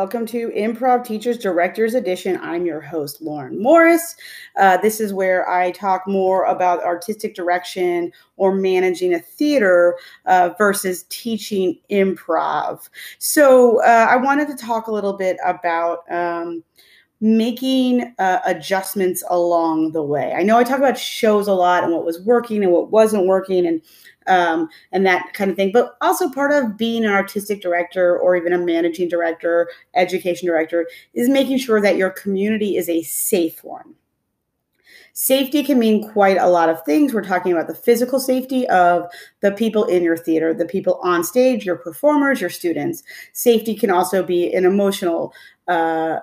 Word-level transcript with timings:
Welcome 0.00 0.24
to 0.28 0.48
Improv 0.56 1.04
Teachers 1.04 1.36
Directors 1.36 1.92
Edition. 1.92 2.40
I'm 2.40 2.64
your 2.64 2.80
host, 2.80 3.20
Lauren 3.20 3.62
Morris. 3.62 4.16
Uh, 4.56 4.78
this 4.78 4.98
is 4.98 5.12
where 5.12 5.46
I 5.46 5.72
talk 5.72 6.08
more 6.08 6.46
about 6.46 6.82
artistic 6.82 7.34
direction 7.34 8.10
or 8.38 8.54
managing 8.54 9.12
a 9.12 9.18
theater 9.18 9.98
uh, 10.24 10.54
versus 10.56 11.04
teaching 11.10 11.78
improv. 11.90 12.88
So, 13.18 13.82
uh, 13.82 14.06
I 14.08 14.16
wanted 14.16 14.48
to 14.48 14.56
talk 14.56 14.86
a 14.86 14.92
little 14.92 15.12
bit 15.12 15.36
about. 15.44 16.10
Um, 16.10 16.64
making 17.22 18.14
uh, 18.18 18.38
adjustments 18.46 19.22
along 19.28 19.92
the 19.92 20.02
way. 20.02 20.32
I 20.32 20.42
know 20.42 20.56
I 20.56 20.64
talk 20.64 20.78
about 20.78 20.96
shows 20.96 21.48
a 21.48 21.52
lot 21.52 21.84
and 21.84 21.92
what 21.92 22.06
was 22.06 22.18
working 22.22 22.64
and 22.64 22.72
what 22.72 22.90
wasn't 22.90 23.26
working 23.26 23.66
and 23.66 23.82
um, 24.30 24.68
and 24.92 25.04
that 25.04 25.34
kind 25.34 25.50
of 25.50 25.56
thing, 25.56 25.72
but 25.72 25.96
also 26.00 26.30
part 26.30 26.52
of 26.52 26.78
being 26.78 27.04
an 27.04 27.10
artistic 27.10 27.60
director 27.60 28.16
or 28.16 28.36
even 28.36 28.52
a 28.52 28.58
managing 28.58 29.08
director, 29.08 29.68
education 29.94 30.46
director 30.46 30.86
is 31.12 31.28
making 31.28 31.58
sure 31.58 31.80
that 31.80 31.96
your 31.96 32.10
community 32.10 32.76
is 32.76 32.88
a 32.88 33.02
safe 33.02 33.62
one. 33.64 33.94
Safety 35.12 35.64
can 35.64 35.78
mean 35.78 36.08
quite 36.12 36.38
a 36.38 36.48
lot 36.48 36.68
of 36.68 36.82
things. 36.84 37.12
We're 37.12 37.24
talking 37.24 37.52
about 37.52 37.66
the 37.66 37.74
physical 37.74 38.20
safety 38.20 38.66
of 38.68 39.10
the 39.40 39.50
people 39.50 39.84
in 39.84 40.04
your 40.04 40.16
theater, 40.16 40.54
the 40.54 40.64
people 40.64 41.00
on 41.02 41.24
stage, 41.24 41.66
your 41.66 41.76
performers, 41.76 42.40
your 42.40 42.50
students. 42.50 43.02
Safety 43.32 43.74
can 43.74 43.90
also 43.90 44.22
be 44.22 44.54
an 44.54 44.64
emotional 44.64 45.34
uh, 45.66 46.20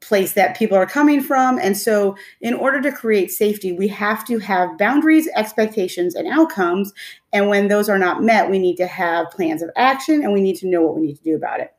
place 0.00 0.32
that 0.34 0.56
people 0.56 0.76
are 0.76 0.86
coming 0.86 1.22
from. 1.22 1.58
And 1.58 1.76
so, 1.76 2.16
in 2.40 2.54
order 2.54 2.80
to 2.82 2.92
create 2.92 3.30
safety, 3.30 3.72
we 3.72 3.88
have 3.88 4.24
to 4.26 4.38
have 4.38 4.78
boundaries, 4.78 5.28
expectations, 5.34 6.14
and 6.14 6.28
outcomes. 6.28 6.92
And 7.32 7.48
when 7.48 7.68
those 7.68 7.88
are 7.88 7.98
not 7.98 8.22
met, 8.22 8.50
we 8.50 8.58
need 8.58 8.76
to 8.76 8.86
have 8.86 9.30
plans 9.30 9.62
of 9.62 9.70
action 9.76 10.22
and 10.22 10.32
we 10.32 10.40
need 10.40 10.56
to 10.56 10.66
know 10.66 10.82
what 10.82 10.96
we 10.96 11.02
need 11.02 11.16
to 11.16 11.24
do 11.24 11.36
about 11.36 11.60
it. 11.60 11.74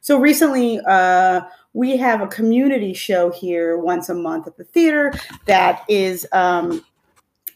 So, 0.00 0.18
recently, 0.18 0.80
uh, 0.86 1.42
we 1.74 1.96
have 1.96 2.20
a 2.20 2.26
community 2.26 2.92
show 2.92 3.30
here 3.30 3.78
once 3.78 4.08
a 4.08 4.14
month 4.14 4.46
at 4.46 4.56
the 4.56 4.64
theater 4.64 5.12
that 5.46 5.84
is. 5.88 6.26
Um, 6.32 6.84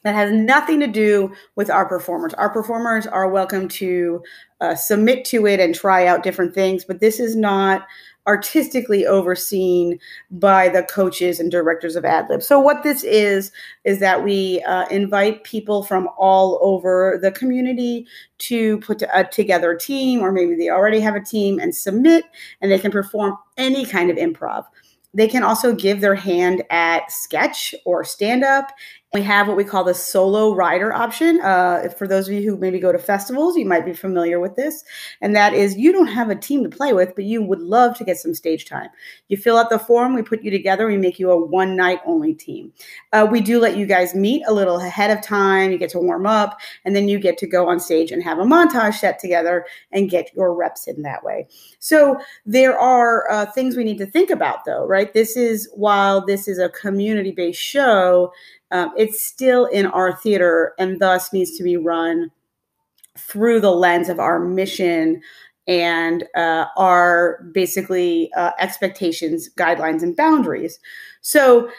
that 0.03 0.15
has 0.15 0.31
nothing 0.31 0.79
to 0.79 0.87
do 0.87 1.33
with 1.57 1.69
our 1.69 1.85
performers. 1.85 2.33
Our 2.35 2.49
performers 2.49 3.09
are 3.09 3.29
welcome 3.29 3.67
to 3.71 4.23
uh, 4.61 4.77
submit 4.77 5.25
to 5.27 5.49
it 5.49 5.59
and 5.59 5.75
try 5.75 6.07
out 6.07 6.23
different 6.23 6.55
things, 6.55 6.85
but 6.85 7.01
this 7.01 7.19
is 7.19 7.35
not 7.35 7.85
artistically 8.27 9.07
overseen 9.07 9.99
by 10.31 10.69
the 10.69 10.83
coaches 10.83 11.39
and 11.39 11.51
directors 11.51 11.97
of 11.97 12.05
AdLib. 12.05 12.43
So 12.43 12.59
what 12.59 12.83
this 12.83 13.05
is 13.05 13.53
is 13.85 14.01
that 14.01 14.25
we 14.25 14.63
uh, 14.63 14.87
invite 14.89 15.45
people 15.45 15.83
from 15.83 16.09
all 16.19 16.59
over 16.63 17.19
the 17.23 17.31
community 17.31 18.07
to 18.39 18.79
put 18.79 18.99
to, 18.99 19.29
together 19.31 19.73
a 19.73 19.79
team, 19.79 20.21
or 20.21 20.33
maybe 20.33 20.55
they 20.55 20.71
already 20.71 21.01
have 21.01 21.15
a 21.15 21.25
team 21.25 21.59
and 21.59 21.75
submit, 21.75 22.25
and 22.61 22.71
they 22.71 22.79
can 22.79 22.91
perform 22.91 23.37
any 23.57 23.87
kind 23.87 24.11
of 24.11 24.17
improv. 24.17 24.65
They 25.15 25.29
can 25.29 25.43
also 25.43 25.75
give 25.75 26.03
their 26.03 26.15
hand 26.15 26.63
at 26.69 27.11
sketch 27.11 27.75
or 27.87 28.05
stand 28.05 28.45
up 28.45 28.71
we 29.15 29.23
have 29.23 29.47
what 29.47 29.57
we 29.57 29.65
call 29.65 29.85
the 29.85 29.95
solo 29.95 30.55
rider 30.55 30.93
option. 30.93 31.41
Uh, 31.41 31.89
for 31.97 32.09
those 32.09 32.29
of 32.29 32.35
you 32.35 32.43
who 32.43 32.59
maybe 32.59 32.81
go 32.81 32.93
to 32.93 32.99
festivals, 32.99 33.57
you 33.57 33.65
might 33.65 33.85
be 33.85 33.95
familiar 33.95 34.41
with 34.41 34.57
this. 34.57 34.85
And 35.21 35.35
that 35.35 35.55
is 35.55 35.77
you 35.77 35.93
don't 35.93 36.09
have 36.09 36.29
a 36.29 36.35
team 36.35 36.65
to 36.65 36.77
play 36.77 36.93
with, 36.93 37.15
but 37.15 37.25
you 37.25 37.43
would 37.43 37.61
love 37.61 37.97
to 37.97 38.05
get 38.05 38.19
some 38.19 38.35
stage 38.35 38.67
time. 38.67 38.91
You 39.29 39.37
fill 39.37 39.57
out 39.57 39.71
the 39.71 39.79
form, 39.79 40.15
we 40.15 40.23
put 40.23 40.43
you 40.43 40.51
together, 40.51 40.87
we 40.87 40.99
make 40.99 41.19
you 41.19 41.31
a 41.31 41.47
one 41.47 41.77
night 41.77 42.01
only 42.05 42.35
team. 42.35 42.73
Uh, 43.13 43.27
we 43.31 43.41
do 43.41 43.61
let 43.61 43.77
you 43.77 43.87
guys 43.87 44.15
meet 44.15 44.43
a 44.47 44.53
little 44.53 44.81
ahead 44.81 45.17
of 45.17 45.23
time. 45.23 45.71
You 45.71 45.79
get 45.79 45.91
to 45.91 46.01
warm 46.01 46.27
up, 46.27 46.59
and 46.85 46.95
then 46.95 47.09
you 47.09 47.19
get 47.19 47.39
to 47.39 47.47
go 47.47 47.69
on 47.69 47.79
stage 47.81 48.11
and 48.11 48.23
have 48.23 48.39
a 48.39 48.45
montage 48.45 48.95
set 48.95 49.19
together 49.19 49.65
and 49.93 50.11
get 50.11 50.35
your 50.35 50.53
reps 50.53 50.89
in 50.89 51.03
that 51.03 51.25
way. 51.25 51.47
So 51.79 52.19
there 52.45 52.79
are 52.79 53.31
uh, 53.31 53.47
things 53.47 53.77
we 53.77 53.85
need 53.85 53.99
to 53.99 54.07
think 54.07 54.31
about, 54.31 54.65
though, 54.67 54.85
right? 54.85 55.15
This 55.15 55.37
is 55.37 55.71
while 55.75 56.27
this 56.27 56.49
is 56.49 56.59
a 56.59 56.69
community 56.71 57.31
based 57.31 57.63
show 57.63 58.33
um, 58.71 58.93
it's 58.97 59.21
still 59.21 59.67
in 59.67 59.87
our 59.87 60.15
theater 60.17 60.75
and 60.79 61.01
thus 61.01 61.33
needs 61.33 61.57
to 61.57 61.63
be 61.63 61.77
run 61.77 62.31
through 63.19 63.61
the 63.61 63.71
lens 63.71 64.09
of 64.09 64.19
our 64.19 64.39
mission 64.39 65.23
and 65.67 66.25
uh, 66.37 66.67
our 66.77 67.43
basically 67.53 68.31
uh, 68.37 68.53
expectations, 68.59 69.49
guidelines, 69.57 70.03
and 70.03 70.17
boundaries. 70.17 70.79
So, 71.23 71.71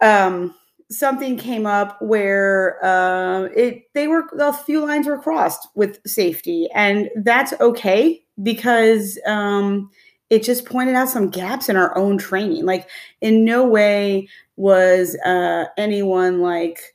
um, 0.00 0.54
something 0.90 1.36
came 1.38 1.66
up 1.66 2.00
where 2.02 2.84
uh, 2.84 3.44
it 3.56 3.84
they 3.94 4.08
were 4.08 4.24
a 4.38 4.52
few 4.52 4.84
lines 4.84 5.06
were 5.06 5.18
crossed 5.18 5.68
with 5.74 6.00
safety, 6.06 6.68
and 6.74 7.08
that's 7.16 7.52
okay 7.60 8.24
because 8.42 9.18
um, 9.26 9.90
it 10.30 10.42
just 10.42 10.66
pointed 10.66 10.96
out 10.96 11.08
some 11.08 11.30
gaps 11.30 11.68
in 11.68 11.76
our 11.76 11.96
own 11.96 12.18
training. 12.18 12.64
Like, 12.66 12.88
in 13.20 13.44
no 13.44 13.64
way 13.64 14.28
was 14.56 15.16
uh, 15.24 15.66
anyone 15.76 16.40
like 16.40 16.94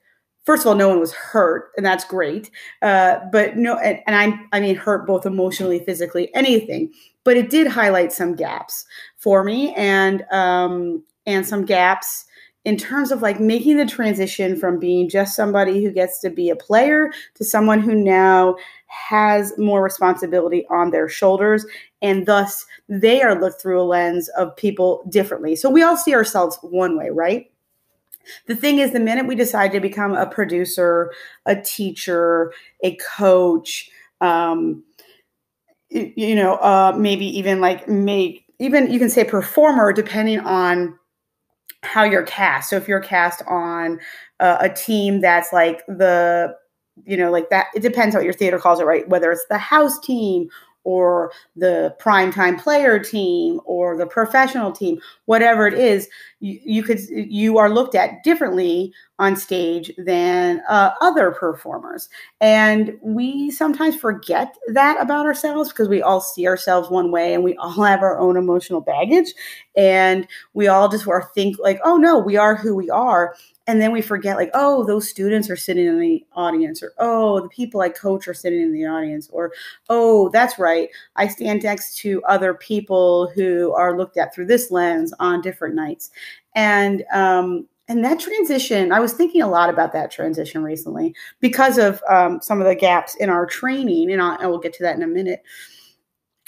first 0.50 0.64
of 0.64 0.68
all, 0.68 0.76
no 0.76 0.90
one 0.90 1.00
was 1.00 1.14
hurt, 1.14 1.70
and 1.78 1.86
that's 1.86 2.04
great. 2.04 2.50
Uh, 2.82 3.20
but 3.32 3.56
no, 3.56 3.78
and, 3.78 4.00
and 4.08 4.16
I, 4.16 4.58
I 4.58 4.60
mean, 4.60 4.76
hurt 4.76 5.06
both 5.06 5.28
emotionally, 5.28 5.78
physically, 5.86 6.34
anything. 6.34 6.92
But 7.24 7.38
it 7.38 7.52
did 7.52 7.68
highlight 7.68 8.12
some 8.12 8.36
gaps 8.36 8.86
for 9.18 9.44
me, 9.44 9.76
and 9.76 10.24
um, 10.32 11.04
and 11.28 11.46
some 11.46 11.66
gaps 11.66 12.26
in 12.66 12.78
terms 12.78 13.12
of 13.12 13.22
like 13.22 13.40
making 13.40 13.78
the 13.78 13.86
transition 13.86 14.56
from 14.56 14.80
being 14.80 15.08
just 15.08 15.36
somebody 15.36 15.84
who 15.84 15.92
gets 15.92 16.20
to 16.22 16.30
be 16.30 16.50
a 16.50 16.56
player 16.56 17.12
to 17.36 17.44
someone 17.46 17.80
who 17.80 17.94
now 17.96 18.56
has 18.88 19.58
more 19.58 19.84
responsibility 19.84 20.66
on 20.70 20.92
their 20.92 21.08
shoulders 21.08 21.66
and 22.02 22.26
thus 22.26 22.66
they 22.90 23.22
are 23.22 23.40
looked 23.40 23.62
through 23.62 23.82
a 23.82 23.84
lens 23.84 24.28
of 24.30 24.56
people 24.58 25.04
differently 25.10 25.56
so 25.56 25.70
we 25.70 25.84
all 25.84 25.96
see 25.96 26.14
ourselves 26.14 26.58
one 26.62 26.98
way 26.98 27.10
right 27.10 27.49
the 28.48 28.56
thing 28.56 28.80
is 28.80 28.92
the 28.92 29.00
minute 29.00 29.28
we 29.28 29.36
decide 29.36 29.72
to 29.72 29.80
become 29.80 30.14
a 30.14 30.26
producer 30.26 31.12
a 31.46 31.56
teacher 31.56 32.54
a 32.84 32.96
coach 32.98 33.90
um, 34.22 34.84
you 35.90 36.36
know 36.36 36.56
uh, 36.56 36.94
maybe 36.98 37.26
even 37.26 37.62
like 37.62 37.88
make 37.88 38.46
even 38.60 38.92
you 38.92 39.00
can 39.00 39.10
say 39.10 39.24
performer 39.24 39.92
depending 39.94 40.40
on 40.40 41.00
how 41.84 42.04
you're 42.04 42.24
cast. 42.24 42.70
So 42.70 42.76
if 42.76 42.88
you're 42.88 43.00
cast 43.00 43.42
on 43.48 44.00
uh, 44.40 44.58
a 44.60 44.70
team 44.70 45.22
that's 45.22 45.54
like 45.54 45.86
the, 45.88 46.56
you 47.06 47.16
know, 47.16 47.32
like 47.32 47.50
that, 47.50 47.68
it 47.74 47.82
depends 47.82 48.16
what 48.16 48.26
your 48.26 48.34
theater 48.34 48.60
calls 48.60 48.80
it, 48.80 48.86
right? 48.86 49.08
Whether 49.08 49.32
it's 49.32 49.46
the 49.50 49.58
house 49.58 50.00
team 50.00 50.50
or 50.84 51.32
the 51.56 51.96
primetime 52.02 52.60
player 52.60 53.00
team 53.00 53.60
or 53.66 53.98
the 53.98 54.06
professional 54.06 54.72
team, 54.72 55.00
whatever 55.26 55.68
it 55.68 55.74
is, 55.74 56.08
you, 56.40 56.60
you 56.64 56.84
could 56.84 57.00
you 57.10 57.58
are 57.58 57.70
looked 57.70 57.96
at 57.96 58.24
differently 58.24 58.94
on 59.20 59.36
stage 59.36 59.92
than 59.98 60.64
uh, 60.68 60.92
other 61.02 61.32
performers, 61.32 62.10
and 62.42 62.98
we 63.02 63.52
sometimes 63.52 63.96
forget 63.96 64.56
that 64.74 65.00
about 65.00 65.28
ourselves 65.28 65.70
because 65.70 65.88
we 65.88 66.02
all 66.02 66.22
see 66.22 66.48
ourselves 66.48 66.90
one 66.90 67.12
way 67.12 67.34
and 67.34 67.44
we 67.44 67.56
all 67.58 67.84
have 67.84 68.02
our 68.02 68.18
own 68.18 68.36
emotional 68.36 68.82
baggage, 68.82 69.34
and 69.76 70.28
we 70.54 70.68
all 70.68 70.90
just 70.90 71.08
are 71.08 71.30
think 71.36 71.58
like, 71.60 71.80
oh 71.84 71.98
no, 71.98 72.18
we 72.18 72.36
are 72.36 72.56
who 72.56 72.76
we 72.76 72.90
are, 72.90 73.36
and 73.68 73.80
then 73.80 73.92
we 73.92 74.02
forget 74.02 74.36
like 74.36 74.50
oh 74.56 74.84
those 74.84 75.08
students 75.08 75.48
are 75.48 75.56
sitting 75.56 75.86
in 75.86 76.00
the 76.00 76.26
audience 76.34 76.82
or 76.82 76.94
oh 76.98 77.40
the 77.40 77.50
people 77.50 77.82
i 77.82 77.90
coach 77.90 78.28
are 78.28 78.34
sitting 78.34 78.62
in 78.62 78.74
the 78.74 78.84
audience 78.84 79.30
or 79.32 79.52
oh 79.90 80.28
that's 80.30 80.58
right 80.58 80.90
i 81.18 81.28
stand 81.28 81.62
next 81.62 81.96
to 81.96 82.24
other 82.24 82.56
people 82.56 83.30
who 83.36 83.72
are 83.74 83.96
looked 83.96 84.18
at 84.18 84.34
through 84.34 84.46
this 84.46 84.72
lens 84.72 85.14
on 85.20 85.42
different 85.42 85.76
nights. 85.76 86.12
And 86.56 87.04
um, 87.14 87.68
and 87.90 88.06
that 88.06 88.20
transition 88.20 88.92
i 88.92 89.00
was 89.00 89.14
thinking 89.14 89.42
a 89.42 89.50
lot 89.50 89.70
about 89.70 89.92
that 89.92 90.12
transition 90.12 90.64
recently 90.64 91.14
because 91.42 91.78
of 91.78 92.02
um, 92.10 92.40
some 92.42 92.62
of 92.62 92.68
the 92.68 92.76
gaps 92.76 93.16
in 93.16 93.30
our 93.30 93.46
training 93.46 94.12
and, 94.12 94.22
i 94.22 94.48
will 94.48 94.60
get 94.60 94.74
to 94.74 94.84
that 94.84 94.96
in 94.96 95.04
a 95.04 95.08
minute 95.08 95.44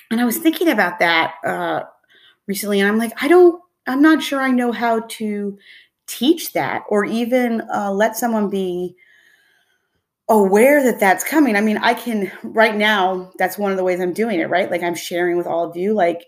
and 0.09 0.21
i 0.21 0.25
was 0.25 0.37
thinking 0.37 0.69
about 0.69 0.99
that 0.99 1.35
uh, 1.45 1.83
recently 2.47 2.79
and 2.79 2.87
i'm 2.87 2.97
like 2.97 3.11
i 3.21 3.27
don't 3.27 3.61
i'm 3.87 4.01
not 4.01 4.23
sure 4.23 4.41
i 4.41 4.51
know 4.51 4.71
how 4.71 5.01
to 5.01 5.57
teach 6.07 6.53
that 6.53 6.83
or 6.89 7.03
even 7.05 7.61
uh, 7.73 7.91
let 7.91 8.15
someone 8.15 8.49
be 8.49 8.95
aware 10.31 10.81
that 10.81 10.99
that's 10.99 11.23
coming. 11.25 11.55
I 11.55 11.61
mean, 11.61 11.77
I 11.77 11.93
can 11.93 12.31
right 12.41 12.75
now, 12.75 13.31
that's 13.37 13.57
one 13.57 13.71
of 13.71 13.77
the 13.77 13.83
ways 13.83 13.99
I'm 13.99 14.13
doing 14.13 14.39
it, 14.39 14.49
right? 14.49 14.71
Like 14.71 14.81
I'm 14.81 14.95
sharing 14.95 15.37
with 15.37 15.45
all 15.45 15.69
of 15.69 15.75
you, 15.75 15.93
like 15.93 16.25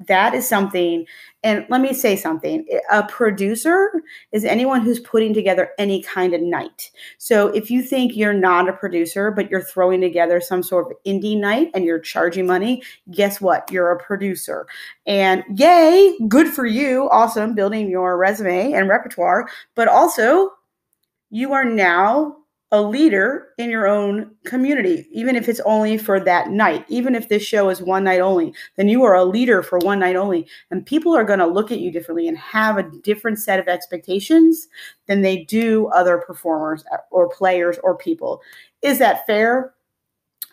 that 0.00 0.34
is 0.34 0.48
something 0.48 1.06
and 1.44 1.64
let 1.68 1.80
me 1.80 1.92
say 1.92 2.16
something 2.16 2.66
eh, 2.70 2.80
a 2.90 3.06
producer 3.06 4.02
is 4.32 4.44
anyone 4.44 4.80
who's 4.80 4.98
putting 4.98 5.32
together 5.32 5.70
any 5.78 6.02
kind 6.02 6.34
of 6.34 6.40
night. 6.40 6.90
So 7.18 7.48
if 7.48 7.70
you 7.70 7.82
think 7.82 8.16
you're 8.16 8.32
not 8.32 8.68
a 8.68 8.72
producer 8.72 9.30
but 9.30 9.50
you're 9.50 9.62
throwing 9.62 10.00
together 10.00 10.40
some 10.40 10.62
sort 10.62 10.90
of 10.90 10.96
indie 11.06 11.38
night 11.38 11.70
and 11.74 11.84
you're 11.84 12.00
charging 12.00 12.46
money 12.46 12.82
guess 13.12 13.40
what? 13.40 13.70
You're 13.70 13.92
a 13.92 14.02
producer. 14.02 14.66
And 15.06 15.44
yay 15.54 16.18
good 16.28 16.48
for 16.48 16.66
you 16.66 17.08
awesome 17.10 17.54
building 17.54 17.88
your 17.88 18.16
resume 18.16 18.72
and 18.72 18.88
repertoire 18.88 19.48
but 19.76 19.86
also 19.86 20.50
you 21.30 21.52
are 21.52 21.64
now 21.64 22.36
a 22.74 22.82
leader 22.82 23.50
in 23.56 23.70
your 23.70 23.86
own 23.86 24.34
community, 24.44 25.06
even 25.12 25.36
if 25.36 25.48
it's 25.48 25.60
only 25.60 25.96
for 25.96 26.18
that 26.18 26.50
night. 26.50 26.84
Even 26.88 27.14
if 27.14 27.28
this 27.28 27.44
show 27.44 27.68
is 27.68 27.80
one 27.80 28.02
night 28.02 28.18
only, 28.18 28.52
then 28.74 28.88
you 28.88 29.04
are 29.04 29.14
a 29.14 29.24
leader 29.24 29.62
for 29.62 29.78
one 29.78 30.00
night 30.00 30.16
only. 30.16 30.44
And 30.72 30.84
people 30.84 31.16
are 31.16 31.22
going 31.22 31.38
to 31.38 31.46
look 31.46 31.70
at 31.70 31.78
you 31.78 31.92
differently 31.92 32.26
and 32.26 32.36
have 32.36 32.76
a 32.76 32.90
different 33.04 33.38
set 33.38 33.60
of 33.60 33.68
expectations 33.68 34.66
than 35.06 35.22
they 35.22 35.44
do 35.44 35.86
other 35.94 36.18
performers 36.18 36.84
or 37.12 37.28
players 37.28 37.78
or 37.84 37.96
people. 37.96 38.42
Is 38.82 38.98
that 38.98 39.24
fair? 39.24 39.72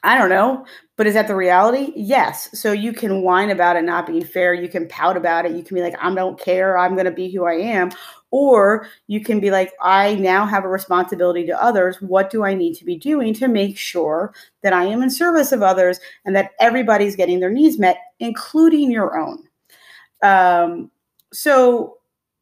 I 0.04 0.16
don't 0.18 0.30
know, 0.30 0.66
but 0.98 1.08
is 1.08 1.16
that 1.16 1.28
the 1.28 1.36
reality? 1.36 1.92
Yes. 1.96 2.50
So 2.60 2.72
you 2.72 2.94
can 2.94 3.24
whine 3.24 3.50
about 3.50 3.78
it 3.78 3.84
not 3.84 4.06
being 4.06 4.24
fair. 4.24 4.54
You 4.54 4.70
can 4.70 4.88
pout 4.88 5.18
about 5.18 5.46
it. 5.46 5.54
You 5.54 5.64
can 5.64 5.76
be 5.76 5.82
like, 5.82 5.96
I 6.00 6.14
don't 6.14 6.40
care. 6.40 6.78
I'm 6.78 6.94
going 6.94 7.06
to 7.06 7.12
be 7.12 7.32
who 7.32 7.46
I 7.46 7.54
am. 7.54 7.92
Or 8.32 8.88
you 9.08 9.22
can 9.22 9.40
be 9.40 9.52
like, 9.52 9.74
I 9.82 10.16
now 10.16 10.46
have 10.46 10.64
a 10.64 10.70
responsibility 10.70 11.46
to 11.46 11.64
others. 11.64 12.02
What 12.02 12.30
do 12.30 12.46
I 12.46 12.54
need 12.54 12.76
to 12.76 12.86
be 12.86 12.98
doing 12.98 13.34
to 13.36 13.48
make 13.48 13.78
sure 13.78 14.34
that 14.64 14.74
I 14.74 14.86
am 14.86 15.04
in 15.04 15.10
service 15.10 15.52
of 15.52 15.62
others 15.62 16.00
and 16.26 16.36
that 16.36 16.52
everybody's 16.60 17.18
getting 17.18 17.42
their 17.42 17.52
needs 17.52 17.78
met, 17.78 17.98
including 18.20 18.90
your 18.90 19.20
own? 19.20 19.44
Um, 20.24 20.92
so 21.34 21.98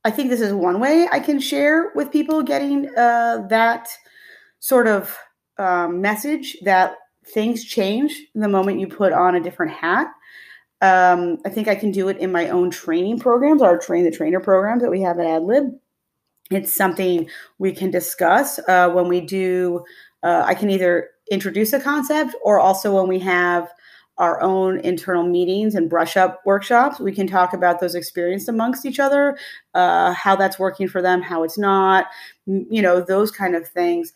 I 0.05 0.11
think 0.11 0.29
this 0.29 0.41
is 0.41 0.53
one 0.53 0.79
way 0.79 1.07
I 1.11 1.19
can 1.19 1.39
share 1.39 1.91
with 1.95 2.11
people 2.11 2.41
getting 2.43 2.87
uh, 2.95 3.47
that 3.49 3.89
sort 4.59 4.87
of 4.87 5.17
um, 5.57 6.01
message 6.01 6.57
that 6.63 6.95
things 7.25 7.63
change 7.63 8.25
the 8.33 8.47
moment 8.47 8.79
you 8.79 8.87
put 8.87 9.13
on 9.13 9.35
a 9.35 9.41
different 9.41 9.71
hat. 9.71 10.07
Um, 10.81 11.39
I 11.45 11.49
think 11.49 11.67
I 11.67 11.75
can 11.75 11.91
do 11.91 12.07
it 12.07 12.17
in 12.17 12.31
my 12.31 12.49
own 12.49 12.71
training 12.71 13.19
programs, 13.19 13.61
our 13.61 13.77
train 13.77 14.05
the 14.05 14.11
trainer 14.11 14.39
programs 14.39 14.81
that 14.81 14.91
we 14.91 15.01
have 15.01 15.19
at 15.19 15.25
AdLib. 15.25 15.77
It's 16.51 16.73
something 16.73 17.29
we 17.57 17.73
can 17.73 17.91
discuss 17.91 18.59
uh, 18.67 18.89
when 18.89 19.07
we 19.07 19.21
do. 19.21 19.83
Uh, 20.23 20.43
I 20.45 20.53
can 20.55 20.69
either 20.69 21.09
introduce 21.31 21.73
a 21.73 21.79
concept 21.79 22.35
or 22.43 22.59
also 22.59 22.95
when 22.95 23.07
we 23.07 23.19
have 23.19 23.69
our 24.17 24.41
own 24.41 24.79
internal 24.81 25.23
meetings 25.23 25.75
and 25.75 25.89
brush 25.89 26.17
up 26.17 26.41
workshops. 26.45 26.99
We 26.99 27.13
can 27.13 27.25
talk 27.25 27.53
about 27.53 27.79
those 27.79 27.95
experiences 27.95 28.49
amongst 28.49 28.85
each 28.85 28.99
other, 28.99 29.37
uh, 29.73 30.11
how 30.13 30.35
that's 30.35 30.59
working 30.59 30.89
for 30.89 31.01
them, 31.01 31.21
how 31.21 31.43
it's 31.43 31.57
not, 31.57 32.07
you 32.45 32.81
know, 32.81 32.99
those 32.99 33.31
kind 33.31 33.55
of 33.55 33.67
things. 33.67 34.11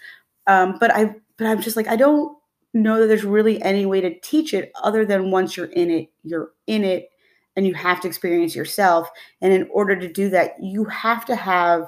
Um, 0.46 0.78
but 0.80 0.92
I, 0.94 1.16
but 1.38 1.48
I'm 1.48 1.62
just 1.62 1.78
like, 1.78 1.88
I 1.88 1.96
don't 1.96 2.38
know 2.74 3.00
that 3.00 3.08
there's 3.08 3.24
really 3.24 3.62
any 3.62 3.86
way 3.86 4.02
to 4.02 4.20
teach 4.22 4.54
it 4.54 4.72
other 4.84 5.06
than 5.06 5.32
once 5.32 5.56
you're 5.56 5.68
in 5.68 5.92
it, 5.92 6.10
you're 6.24 6.52
in 6.68 6.84
it 6.84 7.10
and 7.56 7.68
you 7.68 7.74
have 7.74 8.02
to 8.02 8.08
experience 8.08 8.56
yourself. 8.56 9.10
And 9.42 9.54
in 9.54 9.68
order 9.72 9.96
to 9.96 10.12
do 10.12 10.30
that, 10.30 10.56
you 10.62 10.86
have 10.86 11.26
to 11.26 11.36
have 11.36 11.88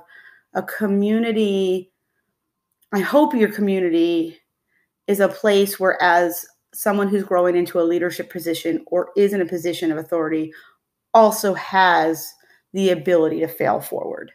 a 0.54 0.62
community. 0.62 1.92
I 2.94 3.00
hope 3.00 3.34
your 3.34 3.52
community 3.52 4.40
is 5.08 5.20
a 5.20 5.28
place 5.28 5.80
where, 5.80 6.02
as 6.02 6.46
someone 6.74 7.08
who's 7.08 7.24
growing 7.24 7.56
into 7.56 7.80
a 7.80 7.84
leadership 7.84 8.30
position 8.30 8.84
or 8.88 9.10
is 9.16 9.34
in 9.34 9.42
a 9.42 9.46
position 9.46 9.92
of 9.92 9.98
authority, 9.98 10.54
also 11.14 11.54
has 11.54 12.31
the 12.74 12.90
ability 12.90 13.40
to 13.40 13.48
fail 13.48 13.80
forward. 13.80 14.31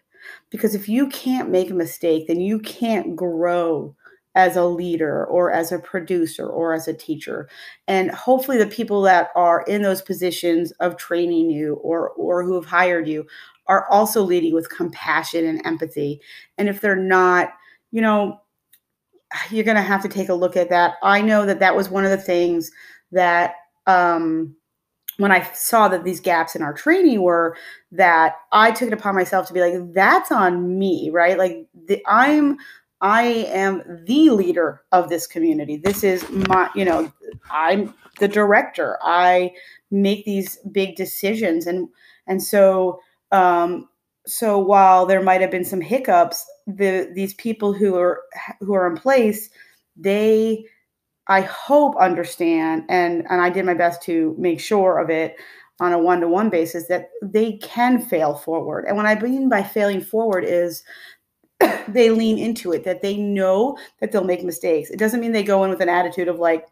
Because 0.50 0.74
if 0.74 0.88
you 0.88 1.08
can't 1.08 1.50
make 1.50 1.70
a 1.70 1.74
mistake, 1.74 2.26
then 2.26 2.40
you 2.40 2.58
can't 2.58 3.14
grow 3.14 3.94
as 4.34 4.56
a 4.56 4.64
leader 4.64 5.24
or 5.26 5.50
as 5.50 5.72
a 5.72 5.78
producer 5.78 6.46
or 6.46 6.72
as 6.72 6.86
a 6.86 6.94
teacher. 6.94 7.48
And 7.88 8.10
hopefully 8.10 8.58
the 8.58 8.66
people 8.66 9.02
that 9.02 9.30
are 9.34 9.62
in 9.62 9.82
those 9.82 10.02
positions 10.02 10.70
of 10.72 10.96
training 10.96 11.50
you 11.50 11.74
or 11.76 12.10
or 12.10 12.44
who 12.44 12.54
have 12.54 12.66
hired 12.66 13.08
you 13.08 13.26
are 13.66 13.86
also 13.90 14.22
leading 14.22 14.54
with 14.54 14.70
compassion 14.70 15.44
and 15.46 15.64
empathy. 15.66 16.20
And 16.58 16.68
if 16.68 16.80
they're 16.80 16.96
not 16.96 17.50
you 17.90 18.00
know 18.00 18.40
you're 19.50 19.64
going 19.64 19.76
to 19.76 19.82
have 19.82 20.02
to 20.02 20.08
take 20.08 20.28
a 20.28 20.34
look 20.34 20.56
at 20.56 20.70
that. 20.70 20.94
I 21.02 21.22
know 21.22 21.46
that 21.46 21.60
that 21.60 21.76
was 21.76 21.88
one 21.88 22.04
of 22.04 22.10
the 22.10 22.16
things 22.16 22.70
that 23.12 23.54
um 23.86 24.56
when 25.20 25.30
I 25.30 25.42
saw 25.52 25.86
that 25.88 26.02
these 26.02 26.18
gaps 26.18 26.56
in 26.56 26.62
our 26.62 26.72
training 26.72 27.20
were 27.20 27.54
that 27.92 28.36
I 28.52 28.70
took 28.70 28.88
it 28.88 28.94
upon 28.94 29.14
myself 29.14 29.46
to 29.48 29.52
be 29.52 29.60
like, 29.60 29.92
that's 29.92 30.32
on 30.32 30.78
me, 30.78 31.10
right? 31.12 31.36
Like 31.36 31.66
the, 31.86 32.02
I'm 32.06 32.56
I 33.00 33.22
am 33.22 33.82
the 34.06 34.30
leader 34.30 34.82
of 34.92 35.08
this 35.08 35.26
community. 35.26 35.76
This 35.76 36.04
is 36.04 36.28
my, 36.30 36.68
you 36.74 36.84
know, 36.84 37.10
I'm 37.50 37.94
the 38.18 38.28
director. 38.28 38.98
I 39.02 39.52
make 39.90 40.24
these 40.24 40.58
big 40.70 40.96
decisions, 40.96 41.66
and 41.66 41.88
and 42.26 42.42
so 42.42 43.00
um, 43.32 43.88
so 44.26 44.58
while 44.58 45.06
there 45.06 45.22
might 45.22 45.40
have 45.40 45.50
been 45.50 45.64
some 45.64 45.80
hiccups, 45.80 46.44
the 46.66 47.10
these 47.14 47.34
people 47.34 47.72
who 47.72 47.96
are 47.96 48.22
who 48.60 48.74
are 48.74 48.86
in 48.86 48.96
place, 48.96 49.48
they 49.96 50.64
I 51.26 51.42
hope 51.42 51.96
understand, 51.96 52.84
and 52.88 53.26
and 53.30 53.40
I 53.40 53.50
did 53.50 53.64
my 53.64 53.74
best 53.74 54.02
to 54.02 54.34
make 54.38 54.60
sure 54.60 54.98
of 54.98 55.08
it 55.10 55.36
on 55.80 55.94
a 55.94 55.98
one 55.98 56.20
to 56.20 56.28
one 56.28 56.50
basis 56.50 56.88
that 56.88 57.08
they 57.22 57.52
can 57.58 58.00
fail 58.02 58.34
forward. 58.34 58.84
And 58.86 58.96
what 58.96 59.06
I 59.06 59.18
mean 59.18 59.48
by 59.48 59.62
failing 59.62 60.02
forward 60.02 60.44
is 60.44 60.82
they 61.88 62.10
lean 62.10 62.38
into 62.38 62.72
it, 62.72 62.84
that 62.84 63.02
they 63.02 63.16
know 63.16 63.78
that 64.00 64.12
they'll 64.12 64.24
make 64.24 64.44
mistakes. 64.44 64.90
It 64.90 64.98
doesn't 64.98 65.20
mean 65.20 65.32
they 65.32 65.42
go 65.42 65.64
in 65.64 65.70
with 65.70 65.80
an 65.80 65.88
attitude 65.88 66.28
of 66.28 66.38
like, 66.38 66.66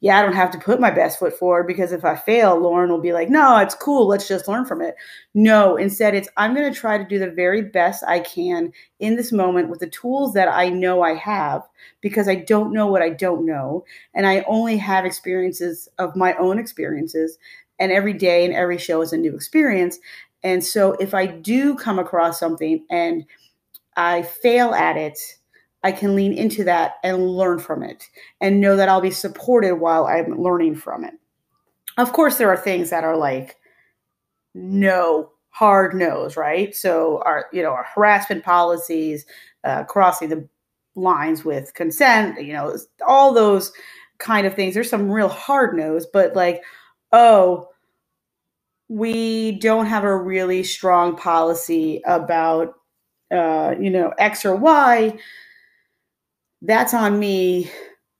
yeah, 0.00 0.18
I 0.18 0.22
don't 0.22 0.34
have 0.34 0.50
to 0.50 0.58
put 0.58 0.78
my 0.78 0.90
best 0.90 1.18
foot 1.18 1.38
forward 1.38 1.66
because 1.66 1.90
if 1.90 2.04
I 2.04 2.16
fail, 2.16 2.58
Lauren 2.60 2.90
will 2.90 3.00
be 3.00 3.14
like, 3.14 3.30
no, 3.30 3.56
it's 3.58 3.74
cool. 3.74 4.06
Let's 4.06 4.28
just 4.28 4.46
learn 4.46 4.66
from 4.66 4.82
it. 4.82 4.94
No, 5.32 5.76
instead, 5.76 6.14
it's 6.14 6.28
I'm 6.36 6.54
going 6.54 6.70
to 6.70 6.78
try 6.78 6.98
to 6.98 7.04
do 7.04 7.18
the 7.18 7.30
very 7.30 7.62
best 7.62 8.04
I 8.06 8.20
can 8.20 8.72
in 9.00 9.16
this 9.16 9.32
moment 9.32 9.70
with 9.70 9.80
the 9.80 9.88
tools 9.88 10.34
that 10.34 10.48
I 10.48 10.68
know 10.68 11.00
I 11.00 11.14
have 11.14 11.62
because 12.02 12.28
I 12.28 12.34
don't 12.34 12.74
know 12.74 12.86
what 12.86 13.00
I 13.00 13.08
don't 13.08 13.46
know. 13.46 13.86
And 14.12 14.26
I 14.26 14.44
only 14.46 14.76
have 14.76 15.06
experiences 15.06 15.88
of 15.98 16.14
my 16.14 16.34
own 16.34 16.58
experiences. 16.58 17.38
And 17.78 17.90
every 17.90 18.12
day 18.12 18.44
and 18.44 18.52
every 18.52 18.78
show 18.78 19.00
is 19.00 19.14
a 19.14 19.18
new 19.18 19.34
experience. 19.34 19.98
And 20.42 20.62
so 20.62 20.92
if 20.92 21.14
I 21.14 21.26
do 21.26 21.74
come 21.74 21.98
across 21.98 22.38
something 22.38 22.84
and 22.90 23.24
I 23.96 24.22
fail 24.22 24.74
at 24.74 24.96
it, 24.96 25.18
I 25.82 25.92
can 25.92 26.14
lean 26.14 26.32
into 26.32 26.64
that 26.64 26.94
and 27.04 27.30
learn 27.30 27.58
from 27.58 27.82
it 27.82 28.04
and 28.40 28.60
know 28.60 28.76
that 28.76 28.88
I'll 28.88 29.00
be 29.00 29.10
supported 29.10 29.76
while 29.76 30.06
I'm 30.06 30.40
learning 30.40 30.76
from 30.76 31.04
it. 31.04 31.14
Of 31.96 32.12
course, 32.12 32.38
there 32.38 32.50
are 32.50 32.56
things 32.56 32.90
that 32.90 33.04
are 33.04 33.16
like, 33.16 33.56
no, 34.54 35.30
hard 35.50 35.94
no's, 35.94 36.36
right? 36.36 36.74
So, 36.74 37.22
our, 37.24 37.46
you 37.52 37.62
know, 37.62 37.70
our 37.70 37.86
harassment 37.94 38.44
policies, 38.44 39.24
uh, 39.64 39.84
crossing 39.84 40.28
the 40.28 40.48
lines 40.94 41.44
with 41.44 41.74
consent, 41.74 42.42
you 42.42 42.52
know, 42.52 42.76
all 43.06 43.32
those 43.32 43.72
kind 44.18 44.46
of 44.46 44.54
things. 44.54 44.74
There's 44.74 44.90
some 44.90 45.10
real 45.10 45.28
hard 45.28 45.76
no's, 45.76 46.06
but 46.06 46.34
like, 46.34 46.62
oh, 47.12 47.68
we 48.88 49.52
don't 49.58 49.86
have 49.86 50.04
a 50.04 50.16
really 50.16 50.62
strong 50.62 51.16
policy 51.16 52.02
about 52.06 52.75
uh, 53.32 53.74
you 53.80 53.90
know, 53.90 54.12
X 54.18 54.44
or 54.44 54.56
Y, 54.56 55.16
that's 56.62 56.94
on 56.94 57.18
me. 57.18 57.70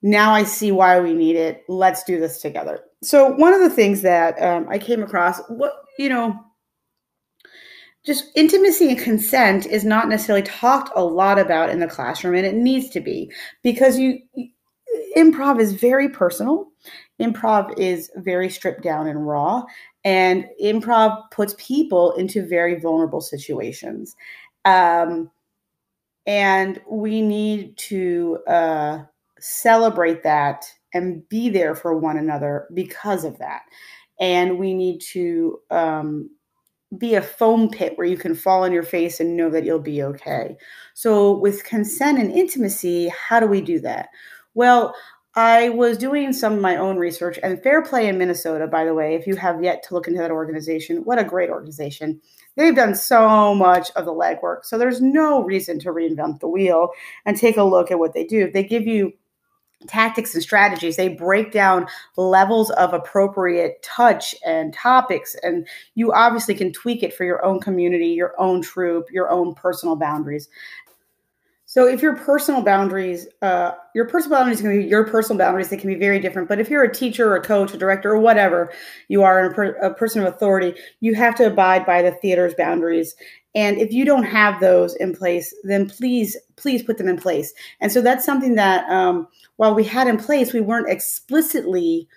Now 0.02 0.32
I 0.32 0.44
see 0.44 0.72
why 0.72 1.00
we 1.00 1.14
need 1.14 1.36
it. 1.36 1.64
Let's 1.68 2.04
do 2.04 2.20
this 2.20 2.40
together. 2.40 2.80
So, 3.02 3.32
one 3.34 3.54
of 3.54 3.60
the 3.60 3.70
things 3.70 4.02
that 4.02 4.40
um, 4.42 4.66
I 4.68 4.78
came 4.78 5.02
across, 5.02 5.40
what, 5.48 5.72
you 5.98 6.08
know, 6.08 6.38
just 8.04 8.30
intimacy 8.36 8.90
and 8.90 8.98
consent 8.98 9.66
is 9.66 9.84
not 9.84 10.08
necessarily 10.08 10.44
talked 10.44 10.90
a 10.96 11.02
lot 11.02 11.38
about 11.38 11.70
in 11.70 11.80
the 11.80 11.88
classroom, 11.88 12.36
and 12.36 12.46
it 12.46 12.54
needs 12.54 12.88
to 12.90 13.00
be 13.00 13.30
because 13.62 13.98
you, 13.98 14.20
improv 15.16 15.60
is 15.60 15.72
very 15.72 16.08
personal. 16.08 16.68
Improv 17.20 17.76
is 17.78 18.10
very 18.16 18.48
stripped 18.48 18.82
down 18.82 19.08
and 19.08 19.26
raw, 19.26 19.64
and 20.04 20.46
improv 20.62 21.20
puts 21.32 21.54
people 21.58 22.12
into 22.12 22.46
very 22.46 22.78
vulnerable 22.78 23.20
situations. 23.20 24.14
Um, 24.66 25.30
and 26.26 26.80
we 26.90 27.23
need 27.23 27.76
to 27.78 28.38
uh, 28.49 29.04
celebrate 29.38 30.23
that 30.25 30.66
and 30.92 31.26
be 31.28 31.49
there 31.49 31.75
for 31.75 31.96
one 31.96 32.18
another 32.18 32.66
because 32.75 33.25
of 33.25 33.38
that. 33.38 33.62
And 34.18 34.58
we 34.58 34.75
need 34.75 35.00
to 35.12 35.61
um, 35.70 36.30
be 36.99 37.14
a 37.14 37.23
foam 37.23 37.68
pit 37.70 37.92
where 37.96 38.06
you 38.06 38.16
can 38.16 38.35
fall 38.35 38.64
on 38.64 38.73
your 38.73 38.82
face 38.82 39.20
and 39.20 39.37
know 39.37 39.50
that 39.50 39.64
you'll 39.64 39.78
be 39.78 40.02
okay. 40.02 40.56
So, 40.94 41.38
with 41.38 41.64
consent 41.64 42.18
and 42.18 42.32
intimacy, 42.32 43.08
how 43.08 43.38
do 43.40 43.46
we 43.46 43.61
do 43.61 43.78
that? 43.80 44.08
Well, 44.54 44.94
I 45.36 45.68
was 45.68 45.98
doing 45.98 46.32
some 46.32 46.54
of 46.54 46.60
my 46.60 46.76
own 46.76 46.96
research, 46.96 47.38
and 47.42 47.62
Fair 47.62 47.82
Play 47.82 48.08
in 48.08 48.16
Minnesota, 48.16 48.66
by 48.66 48.86
the 48.86 48.94
way, 48.94 49.14
if 49.14 49.26
you 49.26 49.36
have 49.36 49.62
yet 49.62 49.82
to 49.82 49.94
look 49.94 50.08
into 50.08 50.18
that 50.18 50.30
organization, 50.30 51.04
what 51.04 51.18
a 51.18 51.24
great 51.24 51.50
organization. 51.50 52.22
They've 52.56 52.74
done 52.74 52.94
so 52.94 53.54
much 53.54 53.90
of 53.96 54.06
the 54.06 54.14
legwork. 54.14 54.64
So 54.64 54.78
there's 54.78 55.02
no 55.02 55.42
reason 55.42 55.78
to 55.80 55.90
reinvent 55.90 56.40
the 56.40 56.48
wheel 56.48 56.88
and 57.26 57.36
take 57.36 57.58
a 57.58 57.62
look 57.64 57.90
at 57.90 57.98
what 57.98 58.14
they 58.14 58.24
do. 58.24 58.50
They 58.50 58.64
give 58.64 58.86
you 58.86 59.12
tactics 59.86 60.32
and 60.32 60.42
strategies. 60.42 60.96
They 60.96 61.08
break 61.08 61.52
down 61.52 61.86
levels 62.16 62.70
of 62.70 62.94
appropriate 62.94 63.82
touch 63.82 64.34
and 64.44 64.72
topics. 64.72 65.36
And 65.42 65.68
you 65.94 66.14
obviously 66.14 66.54
can 66.54 66.72
tweak 66.72 67.02
it 67.02 67.12
for 67.12 67.24
your 67.24 67.44
own 67.44 67.60
community, 67.60 68.08
your 68.08 68.34
own 68.40 68.62
troupe, 68.62 69.10
your 69.12 69.30
own 69.30 69.54
personal 69.54 69.96
boundaries. 69.96 70.48
So 71.76 71.87
if 71.87 72.00
your 72.00 72.16
personal 72.16 72.62
boundaries, 72.62 73.28
uh, 73.42 73.73
your 73.95 74.06
personal 74.06 74.38
boundaries 74.38 74.62
can 74.62 74.71
be 74.71 74.83
your 74.83 75.06
personal 75.06 75.37
boundaries. 75.37 75.68
They 75.68 75.76
can 75.76 75.92
be 75.92 75.99
very 75.99 76.18
different. 76.18 76.49
But 76.49 76.59
if 76.59 76.71
you're 76.71 76.85
a 76.85 76.95
teacher, 76.95 77.30
or 77.30 77.37
a 77.37 77.42
coach, 77.42 77.75
a 77.75 77.76
director, 77.76 78.12
or 78.12 78.18
whatever 78.18 78.73
you 79.09 79.23
are, 79.23 79.45
a, 79.45 79.54
per, 79.54 79.64
a 79.83 79.92
person 79.92 80.23
of 80.23 80.33
authority, 80.33 80.73
you 81.00 81.14
have 81.16 81.35
to 81.35 81.47
abide 81.47 81.85
by 81.85 82.00
the 82.00 82.12
theater's 82.12 82.54
boundaries. 82.54 83.14
And 83.54 83.76
if 83.76 83.92
you 83.92 84.06
don't 84.06 84.23
have 84.23 84.59
those 84.59 84.97
in 84.97 85.14
place, 85.14 85.54
then 85.64 85.87
please, 85.87 86.35
please 86.56 86.83
put 86.83 86.97
them 86.97 87.09
in 87.09 87.18
place. 87.18 87.52
And 87.83 87.92
so 87.92 88.00
that's 88.00 88.25
something 88.25 88.54
that 88.54 88.88
um, 88.88 89.28
while 89.56 89.75
we 89.75 89.85
had 89.85 90.09
in 90.09 90.16
place, 90.16 90.54
we 90.54 90.62
weren't 90.62 90.88
explicitly 90.88 92.09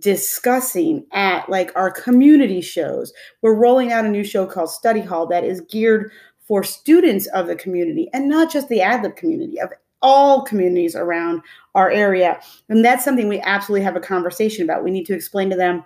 discussing 0.00 1.06
at 1.12 1.48
like 1.48 1.70
our 1.76 1.88
community 1.88 2.60
shows. 2.60 3.12
We're 3.42 3.54
rolling 3.54 3.92
out 3.92 4.04
a 4.04 4.08
new 4.08 4.24
show 4.24 4.44
called 4.44 4.70
Study 4.70 5.02
Hall 5.02 5.28
that 5.28 5.44
is 5.44 5.60
geared 5.70 6.10
for 6.46 6.62
students 6.62 7.26
of 7.28 7.46
the 7.46 7.56
community 7.56 8.08
and 8.12 8.28
not 8.28 8.52
just 8.52 8.68
the 8.68 8.78
AdLib 8.78 9.16
community, 9.16 9.60
of 9.60 9.70
all 10.02 10.42
communities 10.42 10.94
around 10.94 11.40
our 11.74 11.90
area. 11.90 12.38
And 12.68 12.84
that's 12.84 13.04
something 13.04 13.26
we 13.26 13.40
absolutely 13.40 13.84
have 13.84 13.96
a 13.96 14.00
conversation 14.00 14.62
about. 14.62 14.84
We 14.84 14.90
need 14.90 15.06
to 15.06 15.14
explain 15.14 15.48
to 15.50 15.56
them 15.56 15.84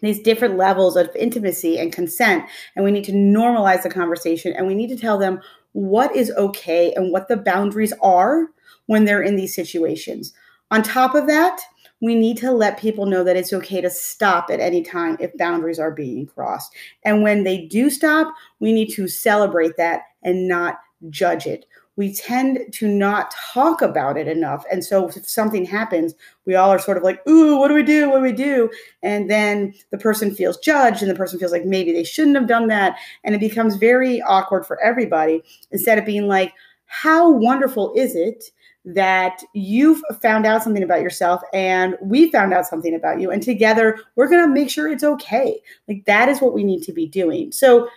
these 0.00 0.20
different 0.20 0.56
levels 0.56 0.96
of 0.96 1.14
intimacy 1.14 1.78
and 1.78 1.92
consent, 1.92 2.44
and 2.74 2.84
we 2.84 2.90
need 2.90 3.04
to 3.04 3.12
normalize 3.12 3.82
the 3.82 3.90
conversation 3.90 4.52
and 4.52 4.66
we 4.66 4.74
need 4.74 4.88
to 4.88 4.96
tell 4.96 5.16
them 5.16 5.40
what 5.72 6.14
is 6.16 6.30
okay 6.32 6.92
and 6.94 7.12
what 7.12 7.28
the 7.28 7.36
boundaries 7.36 7.92
are 8.02 8.48
when 8.86 9.04
they're 9.04 9.22
in 9.22 9.36
these 9.36 9.54
situations. 9.54 10.32
On 10.70 10.82
top 10.82 11.14
of 11.14 11.26
that, 11.26 11.60
we 12.02 12.16
need 12.16 12.36
to 12.36 12.50
let 12.50 12.80
people 12.80 13.06
know 13.06 13.22
that 13.22 13.36
it's 13.36 13.52
okay 13.52 13.80
to 13.80 13.88
stop 13.88 14.50
at 14.50 14.60
any 14.60 14.82
time 14.82 15.16
if 15.20 15.34
boundaries 15.38 15.78
are 15.78 15.92
being 15.92 16.26
crossed. 16.26 16.74
And 17.04 17.22
when 17.22 17.44
they 17.44 17.64
do 17.66 17.88
stop, 17.88 18.34
we 18.58 18.72
need 18.72 18.90
to 18.94 19.06
celebrate 19.06 19.76
that 19.76 20.02
and 20.22 20.48
not 20.48 20.80
judge 21.08 21.46
it. 21.46 21.64
We 21.94 22.12
tend 22.12 22.72
to 22.72 22.88
not 22.88 23.32
talk 23.52 23.82
about 23.82 24.16
it 24.16 24.26
enough. 24.26 24.64
And 24.72 24.84
so 24.84 25.08
if 25.08 25.28
something 25.28 25.64
happens, 25.64 26.14
we 26.44 26.56
all 26.56 26.70
are 26.70 26.78
sort 26.78 26.96
of 26.96 27.04
like, 27.04 27.24
ooh, 27.28 27.56
what 27.56 27.68
do 27.68 27.74
we 27.74 27.84
do? 27.84 28.10
What 28.10 28.16
do 28.16 28.22
we 28.22 28.32
do? 28.32 28.68
And 29.02 29.30
then 29.30 29.72
the 29.90 29.98
person 29.98 30.34
feels 30.34 30.56
judged 30.56 31.02
and 31.02 31.10
the 31.10 31.14
person 31.14 31.38
feels 31.38 31.52
like 31.52 31.66
maybe 31.66 31.92
they 31.92 32.04
shouldn't 32.04 32.36
have 32.36 32.48
done 32.48 32.66
that. 32.66 32.96
And 33.22 33.34
it 33.34 33.40
becomes 33.40 33.76
very 33.76 34.20
awkward 34.22 34.66
for 34.66 34.80
everybody 34.80 35.44
instead 35.70 35.98
of 35.98 36.06
being 36.06 36.26
like, 36.26 36.52
how 36.86 37.30
wonderful 37.30 37.92
is 37.94 38.16
it 38.16 38.44
that 38.84 39.42
you've 39.54 40.02
found 40.20 40.44
out 40.44 40.62
something 40.62 40.82
about 40.82 41.02
yourself 41.02 41.40
and 41.52 41.96
we 42.02 42.30
found 42.32 42.52
out 42.52 42.66
something 42.66 42.94
about 42.94 43.20
you 43.20 43.30
and 43.30 43.42
together 43.42 43.96
we're 44.16 44.28
going 44.28 44.44
to 44.44 44.52
make 44.52 44.68
sure 44.68 44.88
it's 44.88 45.04
okay 45.04 45.60
like 45.86 46.04
that 46.06 46.28
is 46.28 46.40
what 46.40 46.52
we 46.52 46.64
need 46.64 46.82
to 46.82 46.92
be 46.92 47.06
doing 47.06 47.52
so 47.52 47.88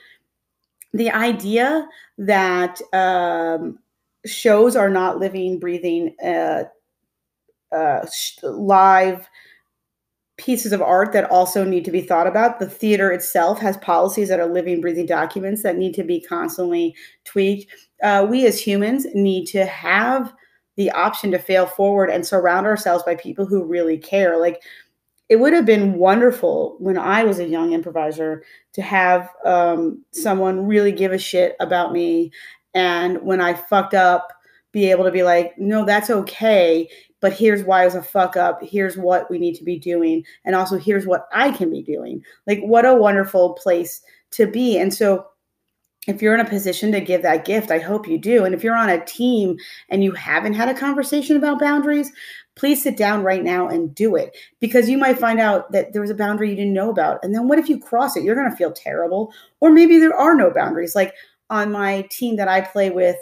the 0.93 1.09
idea 1.09 1.87
that 2.19 2.79
um, 2.93 3.79
shows 4.25 4.75
are 4.75 4.89
not 4.89 5.19
living 5.19 5.59
breathing 5.59 6.15
uh, 6.23 6.63
uh, 7.75 8.05
live 8.43 9.27
pieces 10.37 10.73
of 10.73 10.81
art 10.81 11.13
that 11.13 11.29
also 11.31 11.63
need 11.63 11.85
to 11.85 11.91
be 11.91 12.01
thought 12.01 12.27
about. 12.27 12.59
The 12.59 12.69
theater 12.69 13.11
itself 13.11 13.59
has 13.59 13.77
policies 13.77 14.27
that 14.29 14.39
are 14.39 14.51
living, 14.51 14.81
breathing 14.81 15.05
documents 15.05 15.63
that 15.63 15.77
need 15.77 15.93
to 15.93 16.03
be 16.03 16.19
constantly 16.19 16.93
tweaked. 17.23 17.71
Uh, 18.03 18.27
we 18.29 18.45
as 18.45 18.59
humans 18.59 19.07
need 19.13 19.45
to 19.47 19.65
have 19.65 20.33
the 20.75 20.91
option 20.91 21.31
to 21.31 21.39
fail 21.39 21.65
forward 21.65 22.09
and 22.09 22.25
surround 22.25 22.65
ourselves 22.65 23.03
by 23.03 23.15
people 23.15 23.45
who 23.45 23.63
really 23.63 23.97
care. 23.97 24.37
Like 24.39 24.61
it 25.29 25.37
would 25.37 25.53
have 25.53 25.65
been 25.65 25.93
wonderful 25.93 26.75
when 26.79 26.97
I 26.97 27.23
was 27.23 27.39
a 27.39 27.47
young 27.47 27.73
improviser 27.73 28.43
to 28.73 28.81
have 28.81 29.29
um, 29.43 30.03
someone 30.11 30.67
really 30.67 30.91
give 30.91 31.11
a 31.11 31.17
shit 31.17 31.55
about 31.59 31.91
me. 31.91 32.31
And 32.73 33.21
when 33.23 33.41
I 33.41 33.53
fucked 33.53 33.93
up, 33.95 34.31
be 34.71 34.91
able 34.91 35.05
to 35.05 35.11
be 35.11 35.23
like, 35.23 35.57
no, 35.57 35.85
that's 35.85 36.09
okay. 36.09 36.89
But 37.21 37.33
here's 37.33 37.63
why 37.63 37.83
it 37.83 37.85
was 37.85 37.95
a 37.95 38.03
fuck 38.03 38.35
up. 38.35 38.59
Here's 38.61 38.97
what 38.97 39.31
we 39.31 39.39
need 39.39 39.55
to 39.55 39.63
be 39.63 39.79
doing. 39.79 40.23
And 40.43 40.53
also, 40.53 40.77
here's 40.77 41.07
what 41.07 41.27
I 41.31 41.51
can 41.51 41.71
be 41.71 41.81
doing. 41.81 42.21
Like, 42.45 42.59
what 42.61 42.85
a 42.85 42.93
wonderful 42.93 43.53
place 43.53 44.01
to 44.31 44.45
be. 44.45 44.77
And 44.77 44.93
so, 44.93 45.25
if 46.07 46.21
you're 46.21 46.35
in 46.35 46.39
a 46.39 46.49
position 46.49 46.91
to 46.91 47.01
give 47.01 47.23
that 47.23 47.45
gift, 47.45 47.71
I 47.71 47.79
hope 47.79 48.07
you 48.07 48.17
do. 48.17 48.45
And 48.45 48.53
if 48.53 48.63
you're 48.63 48.75
on 48.75 48.89
a 48.89 49.03
team 49.05 49.57
and 49.89 50.03
you 50.03 50.11
haven't 50.11 50.53
had 50.53 50.69
a 50.69 50.73
conversation 50.73 51.35
about 51.35 51.59
boundaries, 51.59 52.11
please 52.55 52.81
sit 52.81 52.95
down 52.95 53.23
right 53.23 53.43
now 53.43 53.67
and 53.67 53.93
do 53.93 54.15
it 54.15 54.37
because 54.59 54.89
you 54.89 54.97
might 54.97 55.19
find 55.19 55.39
out 55.39 55.71
that 55.71 55.91
there 55.91 56.01
was 56.01 56.11
a 56.11 56.15
boundary 56.15 56.49
you 56.49 56.55
didn't 56.55 56.73
know 56.73 56.89
about. 56.89 57.19
And 57.23 57.33
then 57.33 57.47
what 57.47 57.59
if 57.59 57.69
you 57.69 57.79
cross 57.79 58.15
it? 58.15 58.23
You're 58.23 58.35
going 58.35 58.49
to 58.49 58.55
feel 58.55 58.71
terrible. 58.71 59.33
Or 59.59 59.71
maybe 59.71 59.97
there 59.97 60.15
are 60.15 60.35
no 60.35 60.51
boundaries. 60.51 60.95
Like 60.95 61.13
on 61.49 61.71
my 61.71 62.03
team 62.09 62.37
that 62.37 62.47
I 62.47 62.61
play 62.61 62.91
with 62.91 63.17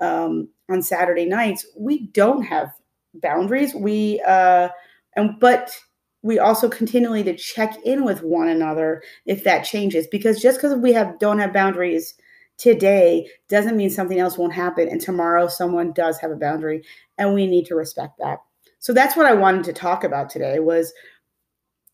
um, 0.00 0.48
on 0.70 0.82
Saturday 0.82 1.24
nights, 1.24 1.66
we 1.76 2.08
don't 2.08 2.42
have 2.42 2.72
boundaries. 3.14 3.74
We, 3.74 4.22
uh, 4.26 4.68
and, 5.16 5.40
but, 5.40 5.76
we 6.22 6.38
also 6.38 6.68
continually 6.68 7.22
to 7.24 7.36
check 7.36 7.76
in 7.84 8.04
with 8.04 8.22
one 8.22 8.48
another 8.48 9.02
if 9.26 9.44
that 9.44 9.64
changes 9.64 10.06
because 10.06 10.40
just 10.40 10.58
because 10.58 10.76
we 10.76 10.92
have 10.92 11.18
don't 11.18 11.38
have 11.38 11.52
boundaries 11.52 12.14
today 12.56 13.28
doesn't 13.48 13.76
mean 13.76 13.90
something 13.90 14.18
else 14.18 14.36
won't 14.36 14.52
happen 14.52 14.88
and 14.88 15.00
tomorrow 15.00 15.46
someone 15.46 15.92
does 15.92 16.18
have 16.18 16.30
a 16.30 16.36
boundary 16.36 16.82
and 17.16 17.34
we 17.34 17.46
need 17.46 17.66
to 17.66 17.76
respect 17.76 18.18
that. 18.18 18.38
So 18.80 18.92
that's 18.92 19.16
what 19.16 19.26
i 19.26 19.34
wanted 19.34 19.64
to 19.64 19.72
talk 19.72 20.04
about 20.04 20.30
today 20.30 20.58
was 20.60 20.92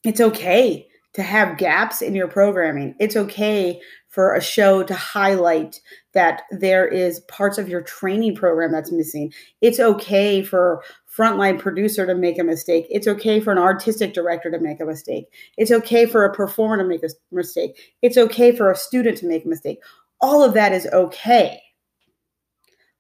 it's 0.04 0.20
okay 0.20 0.86
to 1.14 1.22
have 1.22 1.58
gaps 1.58 2.02
in 2.02 2.14
your 2.14 2.28
programming 2.28 2.94
it's 2.98 3.16
okay 3.16 3.80
for 4.08 4.34
a 4.34 4.40
show 4.40 4.82
to 4.82 4.94
highlight 4.94 5.80
that 6.12 6.42
there 6.50 6.86
is 6.86 7.20
parts 7.20 7.58
of 7.58 7.68
your 7.68 7.82
training 7.82 8.34
program 8.34 8.70
that's 8.70 8.92
missing 8.92 9.32
it's 9.60 9.80
okay 9.80 10.42
for 10.42 10.82
frontline 11.16 11.58
producer 11.58 12.06
to 12.06 12.14
make 12.14 12.38
a 12.38 12.44
mistake. 12.44 12.86
It's 12.90 13.06
okay 13.06 13.40
for 13.40 13.52
an 13.52 13.58
artistic 13.58 14.14
director 14.14 14.50
to 14.50 14.58
make 14.58 14.80
a 14.80 14.84
mistake. 14.84 15.26
It's 15.56 15.70
okay 15.70 16.06
for 16.06 16.24
a 16.24 16.34
performer 16.34 16.78
to 16.78 16.84
make 16.84 17.04
a 17.04 17.08
mistake. 17.30 17.94
It's 18.02 18.16
okay 18.16 18.54
for 18.54 18.70
a 18.70 18.76
student 18.76 19.18
to 19.18 19.26
make 19.26 19.44
a 19.44 19.48
mistake. 19.48 19.78
All 20.20 20.42
of 20.42 20.54
that 20.54 20.72
is 20.72 20.86
okay. 20.86 21.60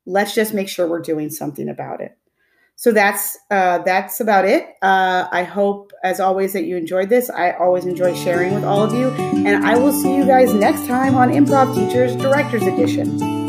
Let's 0.06 0.34
just 0.34 0.54
make 0.54 0.68
sure 0.68 0.86
we're 0.86 1.00
doing 1.00 1.30
something 1.30 1.68
about 1.68 2.00
it. 2.00 2.16
So 2.76 2.92
that's 2.92 3.38
uh, 3.50 3.78
that's 3.78 4.20
about 4.20 4.44
it. 4.44 4.66
Uh, 4.82 5.28
I 5.30 5.44
hope, 5.44 5.92
as 6.02 6.20
always, 6.20 6.52
that 6.54 6.64
you 6.64 6.76
enjoyed 6.76 7.08
this. 7.08 7.30
I 7.30 7.52
always 7.52 7.86
enjoy 7.86 8.14
sharing 8.14 8.54
with 8.54 8.64
all 8.64 8.82
of 8.82 8.92
you, 8.92 9.10
and 9.46 9.64
I 9.64 9.78
will 9.78 9.92
see 9.92 10.14
you 10.14 10.26
guys 10.26 10.52
next 10.52 10.86
time 10.86 11.14
on 11.14 11.30
Improv 11.30 11.74
Teachers 11.74 12.16
Directors 12.16 12.64
Edition. 12.64 13.43